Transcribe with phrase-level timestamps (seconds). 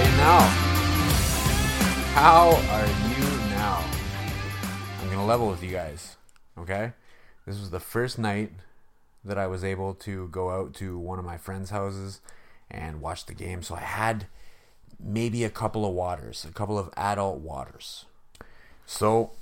[0.00, 0.40] Are you now?
[2.14, 3.84] How are you now?
[4.98, 6.16] I'm gonna level with you guys,
[6.56, 6.92] okay?
[7.46, 8.52] This was the first night
[9.22, 12.22] that I was able to go out to one of my friends' houses
[12.70, 14.26] and watch the game, so I had
[14.98, 18.06] maybe a couple of waters, a couple of adult waters.
[18.86, 19.32] So,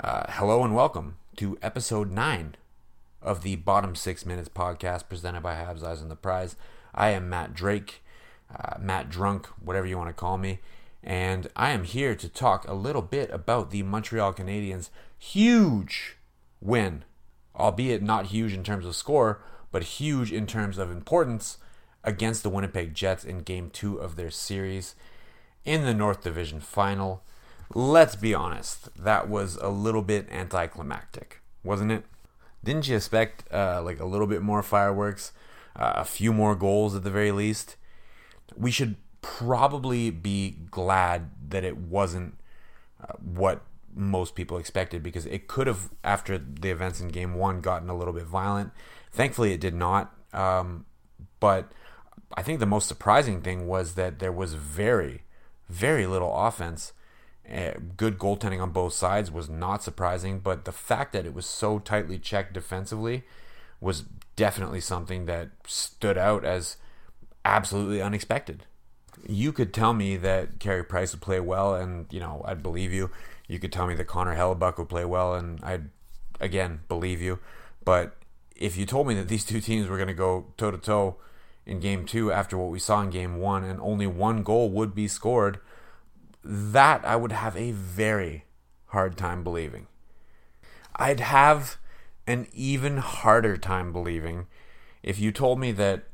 [0.00, 2.54] uh, hello and welcome to episode 9
[3.20, 6.54] of the Bottom Six Minutes podcast presented by Habs Eyes on the Prize.
[6.94, 8.00] I am Matt Drake,
[8.54, 10.60] uh, Matt Drunk, whatever you want to call me,
[11.02, 16.16] and I am here to talk a little bit about the Montreal Canadiens' huge
[16.60, 17.04] win,
[17.54, 21.58] albeit not huge in terms of score, but huge in terms of importance
[22.04, 24.94] against the Winnipeg Jets in Game 2 of their series
[25.64, 27.22] in the North Division Final.
[27.74, 32.04] Let's be honest, that was a little bit anticlimactic, wasn't it?
[32.64, 35.32] Didn't you expect uh, like a little bit more fireworks,
[35.76, 37.76] uh, a few more goals at the very least?
[38.56, 42.38] We should probably be glad that it wasn't
[43.02, 43.62] uh, what
[43.94, 47.96] most people expected because it could have, after the events in Game One, gotten a
[47.96, 48.72] little bit violent.
[49.10, 50.14] Thankfully, it did not.
[50.32, 50.86] Um,
[51.40, 51.72] but
[52.36, 55.22] I think the most surprising thing was that there was very,
[55.68, 56.92] very little offense.
[57.50, 61.46] Uh, good goaltending on both sides was not surprising, but the fact that it was
[61.46, 63.24] so tightly checked defensively
[63.80, 64.04] was
[64.36, 66.76] definitely something that stood out as
[67.48, 68.66] absolutely unexpected.
[69.26, 72.92] You could tell me that Carey Price would play well, and you know I'd believe
[72.92, 73.10] you.
[73.48, 75.90] You could tell me that Connor Hellebuyck would play well, and I'd
[76.40, 77.38] again believe you.
[77.84, 78.16] But
[78.54, 81.16] if you told me that these two teams were going to go toe to toe
[81.66, 84.94] in Game Two after what we saw in Game One, and only one goal would
[84.94, 85.58] be scored,
[86.44, 88.44] that I would have a very
[88.86, 89.86] hard time believing.
[90.96, 91.78] I'd have
[92.26, 94.46] an even harder time believing
[95.02, 96.04] if you told me that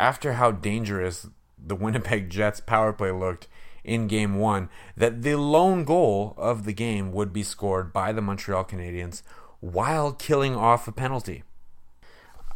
[0.00, 1.28] after how dangerous
[1.58, 3.46] the Winnipeg Jets power play looked
[3.84, 8.22] in game one, that the lone goal of the game would be scored by the
[8.22, 9.22] Montreal Canadiens
[9.60, 11.44] while killing off a penalty.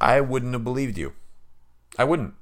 [0.00, 1.12] I wouldn't have believed you.
[1.98, 2.34] I wouldn't.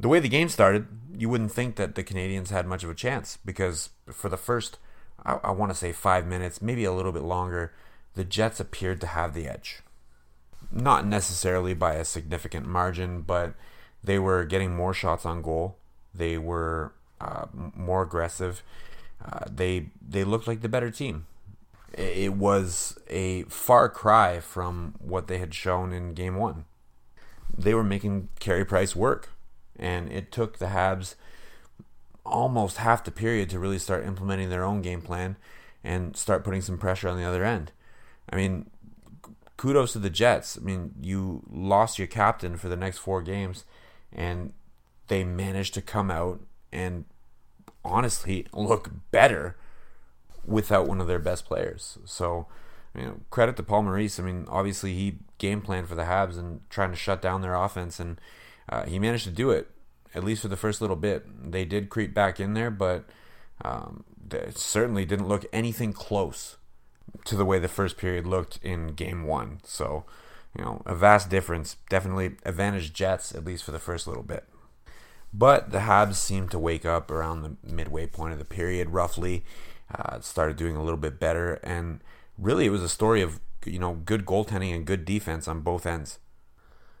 [0.00, 0.86] The way the game started,
[1.16, 4.78] you wouldn't think that the Canadiens had much of a chance because for the first,
[5.24, 7.72] I, I want to say five minutes, maybe a little bit longer,
[8.14, 9.80] the Jets appeared to have the edge.
[10.72, 13.54] Not necessarily by a significant margin, but
[14.02, 15.76] they were getting more shots on goal.
[16.14, 18.62] They were uh, more aggressive.
[19.24, 21.26] Uh, they they looked like the better team.
[21.92, 26.64] It was a far cry from what they had shown in Game One.
[27.56, 29.30] They were making Carey Price work,
[29.76, 31.14] and it took the Habs
[32.24, 35.36] almost half the period to really start implementing their own game plan
[35.82, 37.72] and start putting some pressure on the other end.
[38.30, 38.70] I mean,
[39.56, 40.58] kudos to the Jets.
[40.58, 43.64] I mean, you lost your captain for the next four games,
[44.12, 44.52] and
[45.08, 46.40] they managed to come out
[46.72, 47.04] and
[47.84, 49.56] honestly look better
[50.44, 51.98] without one of their best players.
[52.04, 52.46] So,
[52.94, 54.18] you know, credit to Paul Maurice.
[54.18, 57.54] I mean, obviously he game planned for the Habs and trying to shut down their
[57.54, 58.20] offense, and
[58.68, 59.70] uh, he managed to do it
[60.14, 61.50] at least for the first little bit.
[61.50, 63.04] They did creep back in there, but
[63.62, 64.04] um,
[64.54, 66.56] certainly didn't look anything close
[67.24, 69.60] to the way the first period looked in Game One.
[69.64, 70.04] So,
[70.56, 71.76] you know, a vast difference.
[71.88, 74.44] Definitely advantage Jets at least for the first little bit.
[75.32, 79.44] But the Habs seemed to wake up around the midway point of the period, roughly.
[79.94, 82.00] Uh, started doing a little bit better, and
[82.36, 85.86] really it was a story of you know good goaltending and good defense on both
[85.86, 86.18] ends.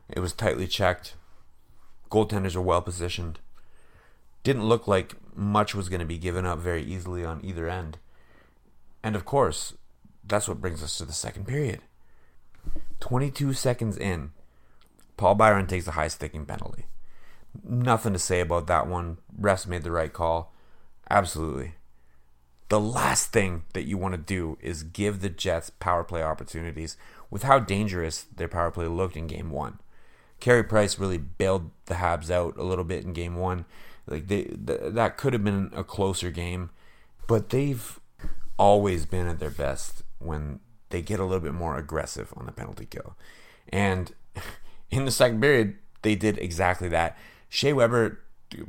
[0.08, 1.14] It was tightly checked.
[2.10, 3.40] Goaltenders were well positioned.
[4.42, 7.98] Didn't look like much was going to be given up very easily on either end.
[9.02, 9.74] And of course,
[10.26, 11.80] that's what brings us to the second period.
[13.00, 14.32] 22 seconds in,
[15.16, 16.86] Paul Byron takes a high sticking penalty.
[17.64, 19.18] Nothing to say about that one.
[19.40, 20.52] Refs made the right call.
[21.10, 21.74] Absolutely.
[22.68, 26.96] The last thing that you want to do is give the Jets power play opportunities
[27.30, 29.78] with how dangerous their power play looked in game one.
[30.40, 33.64] Carey Price really bailed the Habs out a little bit in game one.
[34.06, 36.70] Like they th- that could have been a closer game,
[37.26, 37.98] but they've
[38.58, 40.60] always been at their best when
[40.90, 43.16] they get a little bit more aggressive on the penalty kill.
[43.70, 44.12] And
[44.90, 47.16] in the second period, they did exactly that.
[47.48, 48.20] Shea Weber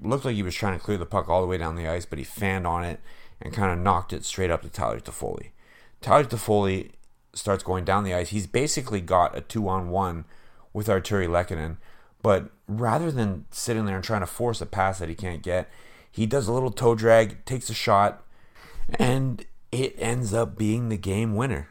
[0.02, 2.06] looked like he was trying to clear the puck all the way down the ice,
[2.06, 3.00] but he fanned on it
[3.42, 5.52] and kind of knocked it straight up to Tyler Toffoli.
[6.02, 6.92] Tyler Toffoli
[7.34, 8.30] starts going down the ice.
[8.30, 10.26] He's basically got a two on one
[10.74, 11.78] with Artturi Lehkonen,
[12.22, 15.70] but rather than sitting there and trying to force a pass that he can't get,
[16.12, 18.24] he does a little toe drag, takes a shot,
[18.98, 21.70] and it ends up being the game winner.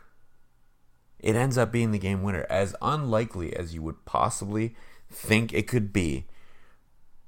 [1.20, 2.46] It ends up being the game winner.
[2.48, 4.74] As unlikely as you would possibly
[5.10, 6.26] think it could be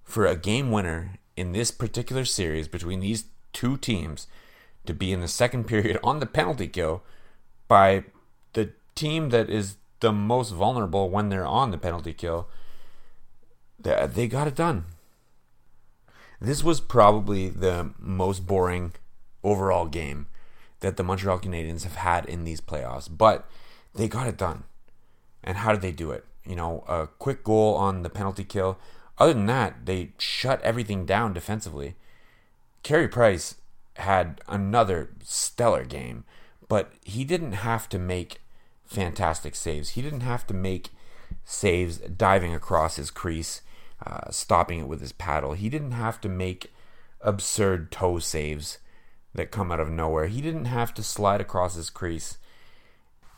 [0.05, 4.27] for a game winner in this particular series between these two teams
[4.87, 7.03] to be in the second period on the penalty kill
[7.69, 8.05] by
[8.53, 12.49] the team that is the most vulnerable when they're on the penalty kill,
[13.79, 14.87] they got it done.
[16.41, 18.93] This was probably the most boring
[19.45, 20.27] overall game
[20.81, 23.49] that the Montreal Canadiens have had in these playoffs, but
[23.95, 24.65] they got it done.
[25.43, 26.25] And how did they do it?
[26.45, 28.79] You know, a quick goal on the penalty kill.
[29.19, 31.95] Other than that, they shut everything down defensively.
[32.83, 33.57] Carey Price
[33.97, 36.25] had another stellar game,
[36.69, 38.41] but he didn't have to make
[38.87, 39.91] fantastic saves.
[39.91, 40.91] He didn't have to make
[41.45, 43.63] saves diving across his crease,
[44.05, 45.53] uh, stopping it with his paddle.
[45.53, 46.73] He didn't have to make
[47.21, 48.79] absurd toe saves
[49.35, 50.27] that come out of nowhere.
[50.27, 52.39] He didn't have to slide across his crease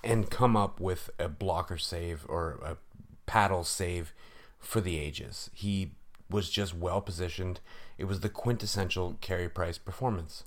[0.02, 2.76] and come up with a blocker save or a
[3.26, 4.12] paddle save
[4.58, 5.50] for the ages.
[5.52, 5.92] He
[6.28, 7.60] was just well positioned.
[7.98, 10.44] It was the quintessential Carey Price performance.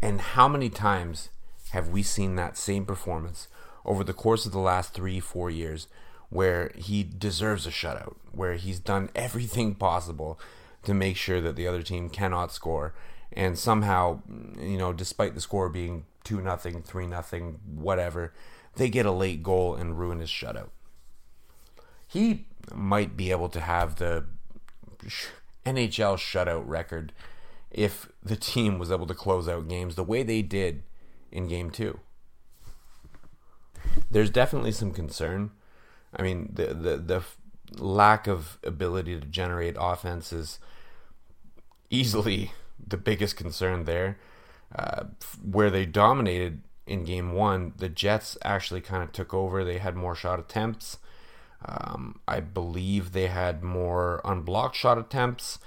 [0.00, 1.30] And how many times
[1.70, 3.48] have we seen that same performance
[3.84, 5.88] over the course of the last three, four years
[6.28, 10.38] where he deserves a shutout, where he's done everything possible
[10.82, 12.94] to make sure that the other team cannot score
[13.32, 14.20] and somehow,
[14.58, 18.34] you know, despite the score being two nothing, three nothing, whatever,
[18.74, 20.70] they get a late goal and ruin his shutout.
[22.08, 24.24] He might be able to have the
[25.64, 27.12] NHL shutout record
[27.70, 30.82] if the team was able to close out games the way they did
[31.30, 32.00] in game two.
[34.10, 35.52] There's definitely some concern.
[36.12, 37.22] I mean, the the the
[37.80, 40.58] lack of ability to generate offense is
[41.88, 42.50] easily
[42.84, 44.18] the biggest concern there.
[44.74, 45.04] Uh,
[45.42, 49.64] where they dominated in game one, the Jets actually kind of took over.
[49.64, 50.98] They had more shot attempts.
[51.64, 55.58] Um, I believe they had more unblocked shot attempts.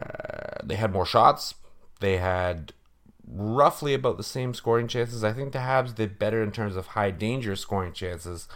[0.00, 1.54] Uh, they had more shots.
[2.00, 2.72] They had
[3.26, 5.24] roughly about the same scoring chances.
[5.24, 8.48] I think the Habs did better in terms of high danger scoring chances,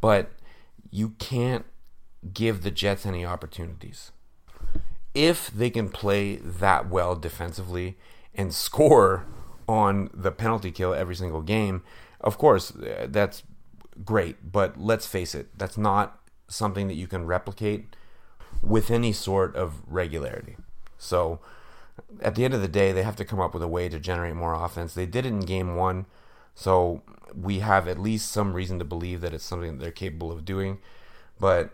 [0.00, 0.30] but
[0.90, 1.64] you can't
[2.32, 4.12] give the Jets any opportunities
[5.14, 7.96] if they can play that well defensively
[8.34, 9.26] and score
[9.68, 11.82] on the penalty kill every single game,
[12.20, 13.42] of course, uh, that's
[14.04, 14.52] great.
[14.52, 16.18] But let's face it, that's not
[16.48, 17.96] something that you can replicate
[18.62, 20.56] with any sort of regularity.
[20.98, 21.40] So
[22.20, 23.98] at the end of the day, they have to come up with a way to
[23.98, 24.94] generate more offense.
[24.94, 26.06] They did it in game one,
[26.54, 27.02] so
[27.34, 30.44] we have at least some reason to believe that it's something that they're capable of
[30.44, 30.78] doing.
[31.40, 31.72] But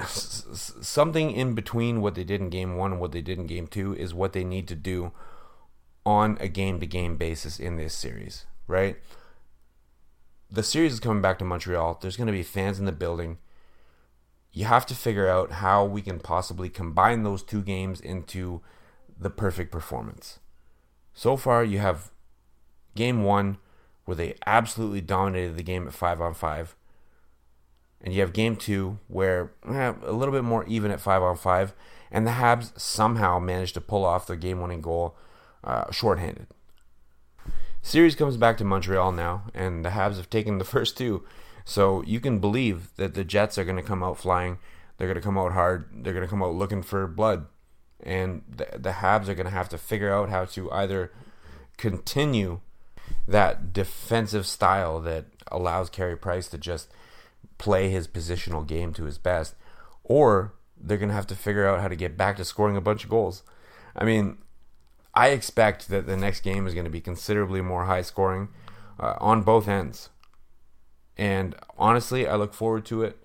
[0.00, 3.66] something in between what they did in game one and what they did in game
[3.66, 5.12] two is what they need to do
[6.06, 8.96] on a game to game basis in this series, right?
[10.50, 11.98] The series is coming back to Montreal.
[12.00, 13.38] There's going to be fans in the building.
[14.52, 18.60] You have to figure out how we can possibly combine those two games into
[19.18, 20.38] the perfect performance.
[21.12, 22.10] So far, you have
[22.94, 23.58] game one
[24.04, 26.76] where they absolutely dominated the game at five on five
[28.04, 31.36] and you have game two where eh, a little bit more even at five on
[31.36, 31.72] five,
[32.12, 35.16] and the Habs somehow managed to pull off their game winning goal
[35.64, 36.46] uh, shorthanded.
[37.82, 41.24] Series comes back to Montreal now, and the Habs have taken the first two.
[41.64, 44.58] So you can believe that the Jets are going to come out flying.
[44.96, 45.88] They're going to come out hard.
[45.92, 47.46] They're going to come out looking for blood.
[48.02, 51.10] And the, the Habs are going to have to figure out how to either
[51.76, 52.60] continue
[53.26, 56.88] that defensive style that allows Carey Price to just
[57.58, 59.54] play his positional game to his best,
[60.02, 62.80] or they're going to have to figure out how to get back to scoring a
[62.80, 63.42] bunch of goals.
[63.96, 64.38] I mean,
[65.14, 68.48] I expect that the next game is going to be considerably more high scoring
[68.98, 70.08] uh, on both ends.
[71.16, 73.24] And honestly, I look forward to it.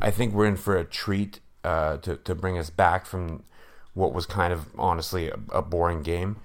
[0.00, 3.44] I think we're in for a treat uh, to, to bring us back from
[3.94, 6.36] what was kind of honestly a, a boring game.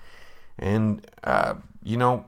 [0.57, 2.25] And, uh, you know,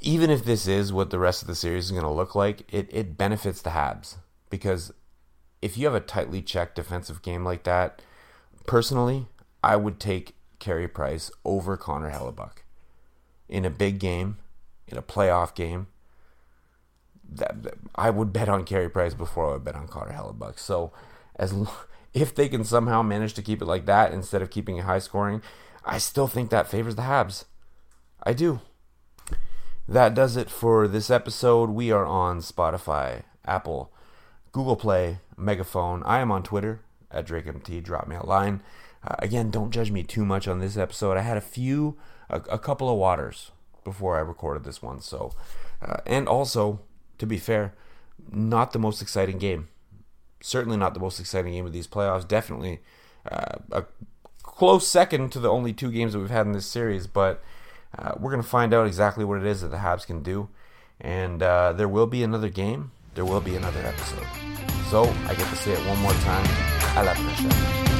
[0.00, 2.62] even if this is what the rest of the series is going to look like,
[2.72, 4.16] it, it benefits the Habs
[4.50, 4.92] because
[5.60, 8.02] if you have a tightly checked defensive game like that,
[8.66, 9.26] personally,
[9.62, 10.34] I would take
[10.64, 12.62] Carey Price over Connor Hellebuyck
[13.50, 14.38] in a big game,
[14.88, 15.88] in a playoff game.
[17.30, 17.54] That,
[17.94, 20.58] I would bet on Carey Price before I would bet on Connor Hellebuyck.
[20.58, 20.90] So,
[21.36, 21.54] as
[22.14, 25.00] if they can somehow manage to keep it like that instead of keeping it high
[25.00, 25.42] scoring,
[25.84, 27.44] I still think that favors the Habs.
[28.22, 28.60] I do.
[29.86, 31.68] That does it for this episode.
[31.68, 33.92] We are on Spotify, Apple,
[34.50, 36.02] Google Play, Megaphone.
[36.04, 36.80] I am on Twitter
[37.10, 37.82] at DrakeMT.
[37.84, 38.62] Drop me a line.
[39.06, 41.16] Uh, again, don't judge me too much on this episode.
[41.16, 41.96] I had a few,
[42.30, 43.50] a, a couple of waters
[43.84, 45.00] before I recorded this one.
[45.00, 45.32] So,
[45.82, 46.80] uh, and also,
[47.18, 47.74] to be fair,
[48.30, 49.68] not the most exciting game.
[50.40, 52.26] Certainly not the most exciting game of these playoffs.
[52.26, 52.80] Definitely
[53.30, 53.84] uh, a
[54.42, 57.06] close second to the only two games that we've had in this series.
[57.06, 57.42] But
[57.98, 60.48] uh, we're going to find out exactly what it is that the Habs can do.
[61.00, 62.92] And uh, there will be another game.
[63.14, 64.26] There will be another episode.
[64.90, 66.46] So I get to say it one more time.
[66.96, 67.93] I love Pressure.